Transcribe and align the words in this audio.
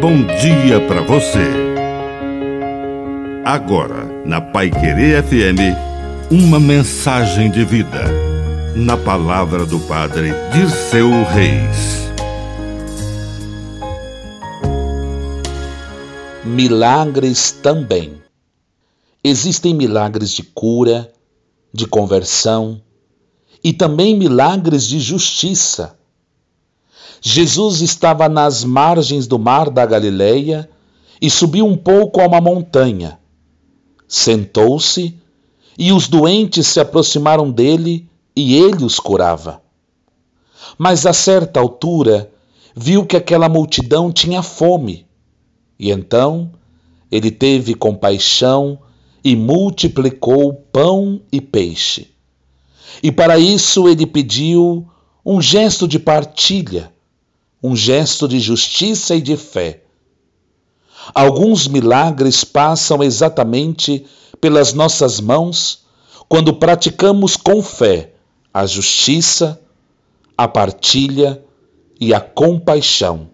bom 0.00 0.24
dia 0.40 0.80
para 0.88 1.02
você. 1.02 1.44
Agora, 3.44 4.06
na 4.24 4.40
Pai 4.40 4.70
Querer 4.70 5.22
FM, 5.22 5.76
uma 6.30 6.58
mensagem 6.58 7.50
de 7.50 7.66
vida. 7.66 8.04
Na 8.74 8.96
palavra 8.96 9.66
do 9.66 9.78
Padre 9.80 10.32
Dirceu 10.54 11.10
Reis. 11.24 12.08
Milagres 16.46 17.52
também. 17.52 18.14
Existem 19.22 19.74
milagres 19.74 20.30
de 20.30 20.42
cura, 20.42 21.12
de 21.74 21.86
conversão 21.86 22.80
e 23.62 23.70
também 23.70 24.18
milagres 24.18 24.86
de 24.86 24.98
justiça 24.98 25.99
Jesus 27.22 27.82
estava 27.82 28.28
nas 28.30 28.64
margens 28.64 29.26
do 29.26 29.38
mar 29.38 29.68
da 29.68 29.84
Galileia 29.84 30.68
e 31.20 31.28
subiu 31.28 31.66
um 31.66 31.76
pouco 31.76 32.20
a 32.20 32.26
uma 32.26 32.40
montanha. 32.40 33.18
Sentou-se 34.08 35.14
e 35.78 35.92
os 35.92 36.08
doentes 36.08 36.66
se 36.66 36.80
aproximaram 36.80 37.50
dele 37.50 38.08
e 38.34 38.56
ele 38.56 38.84
os 38.84 38.98
curava. 38.98 39.60
Mas 40.78 41.04
a 41.04 41.12
certa 41.12 41.60
altura 41.60 42.30
viu 42.74 43.04
que 43.04 43.16
aquela 43.16 43.50
multidão 43.50 44.10
tinha 44.10 44.42
fome. 44.42 45.06
E 45.78 45.90
então 45.90 46.50
ele 47.12 47.30
teve 47.30 47.74
compaixão 47.74 48.78
e 49.22 49.36
multiplicou 49.36 50.54
pão 50.72 51.20
e 51.30 51.38
peixe. 51.38 52.08
E 53.02 53.12
para 53.12 53.38
isso 53.38 53.86
ele 53.86 54.06
pediu 54.06 54.88
um 55.24 55.40
gesto 55.40 55.86
de 55.86 55.98
partilha 55.98 56.90
um 57.62 57.76
gesto 57.76 58.26
de 58.26 58.40
justiça 58.40 59.14
e 59.14 59.20
de 59.20 59.36
fé. 59.36 59.82
Alguns 61.14 61.66
milagres 61.66 62.44
passam 62.44 63.02
exatamente 63.02 64.06
pelas 64.40 64.72
nossas 64.72 65.20
mãos 65.20 65.84
quando 66.28 66.54
praticamos 66.54 67.36
com 67.36 67.62
fé 67.62 68.12
a 68.52 68.66
justiça, 68.66 69.60
a 70.36 70.48
partilha 70.48 71.42
e 72.00 72.12
a 72.12 72.20
compaixão. 72.20 73.30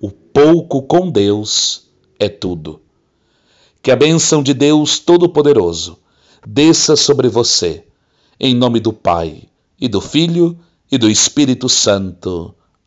O 0.00 0.10
pouco 0.10 0.82
com 0.82 1.10
Deus 1.10 1.86
é 2.18 2.28
tudo. 2.28 2.80
Que 3.82 3.90
a 3.90 3.96
bênção 3.96 4.42
de 4.42 4.52
Deus 4.52 4.98
Todo-Poderoso 4.98 5.98
desça 6.46 6.96
sobre 6.96 7.28
você, 7.28 7.84
em 8.38 8.54
nome 8.54 8.80
do 8.80 8.92
Pai, 8.92 9.44
e 9.80 9.88
do 9.88 10.00
Filho, 10.00 10.58
e 10.90 10.98
do 10.98 11.08
Espírito 11.08 11.68
Santo. 11.68 12.54